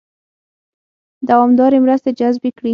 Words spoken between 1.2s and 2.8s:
دوامدارې مرستې جذبې کړي.